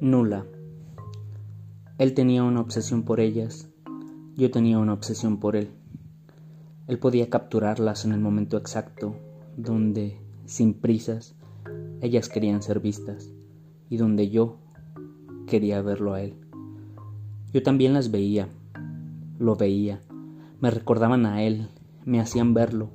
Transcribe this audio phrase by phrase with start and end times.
[0.00, 0.46] Nula.
[1.98, 3.68] Él tenía una obsesión por ellas,
[4.36, 5.70] yo tenía una obsesión por él.
[6.86, 9.16] Él podía capturarlas en el momento exacto,
[9.56, 10.16] donde,
[10.46, 11.34] sin prisas,
[12.00, 13.32] ellas querían ser vistas,
[13.90, 14.58] y donde yo
[15.48, 16.34] quería verlo a él.
[17.52, 18.48] Yo también las veía,
[19.40, 20.00] lo veía,
[20.60, 21.70] me recordaban a él,
[22.04, 22.90] me hacían verlo,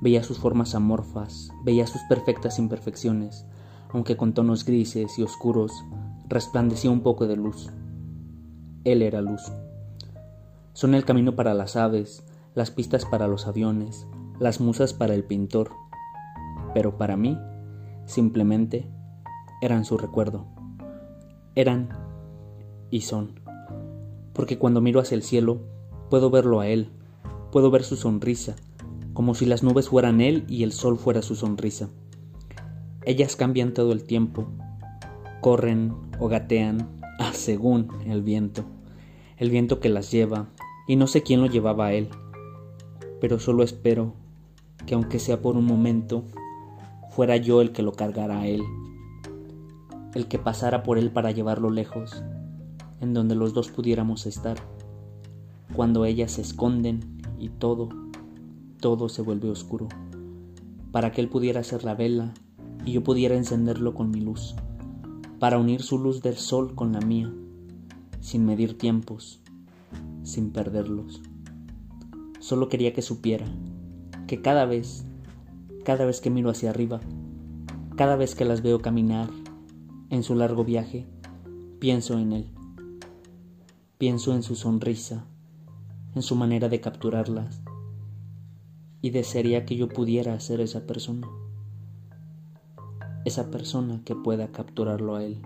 [0.00, 3.46] veía sus formas amorfas, veía sus perfectas imperfecciones,
[3.92, 5.72] aunque con tonos grises y oscuros,
[6.28, 7.70] resplandecía un poco de luz.
[8.84, 9.42] Él era luz.
[10.72, 14.06] Son el camino para las aves, las pistas para los aviones,
[14.38, 15.70] las musas para el pintor,
[16.74, 17.38] pero para mí,
[18.04, 18.86] simplemente,
[19.62, 20.46] eran su recuerdo.
[21.54, 21.88] Eran
[22.90, 23.40] y son.
[24.32, 25.60] Porque cuando miro hacia el cielo,
[26.10, 26.90] puedo verlo a él,
[27.50, 28.56] puedo ver su sonrisa,
[29.14, 31.88] como si las nubes fueran él y el sol fuera su sonrisa.
[33.04, 34.46] Ellas cambian todo el tiempo,
[35.40, 38.64] corren o gatean a según el viento,
[39.36, 40.48] el viento que las lleva,
[40.86, 42.08] y no sé quién lo llevaba a él,
[43.20, 44.14] pero solo espero
[44.86, 46.24] que aunque sea por un momento,
[47.10, 48.62] fuera yo el que lo cargara a él,
[50.14, 52.22] el que pasara por él para llevarlo lejos,
[53.00, 54.56] en donde los dos pudiéramos estar,
[55.74, 57.00] cuando ellas se esconden
[57.38, 57.88] y todo,
[58.80, 59.88] todo se vuelve oscuro,
[60.92, 62.32] para que él pudiera ser la vela
[62.84, 64.54] y yo pudiera encenderlo con mi luz
[65.38, 67.32] para unir su luz del sol con la mía,
[68.20, 69.40] sin medir tiempos,
[70.22, 71.20] sin perderlos.
[72.40, 73.46] Solo quería que supiera
[74.26, 75.04] que cada vez,
[75.84, 77.00] cada vez que miro hacia arriba,
[77.96, 79.28] cada vez que las veo caminar
[80.10, 81.06] en su largo viaje,
[81.80, 82.50] pienso en él.
[83.98, 85.24] Pienso en su sonrisa,
[86.14, 87.60] en su manera de capturarlas,
[89.02, 91.28] y desearía que yo pudiera ser esa persona
[93.26, 95.42] esa persona que pueda capturarlo a él.